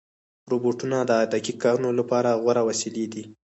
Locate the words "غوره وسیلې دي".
2.41-3.23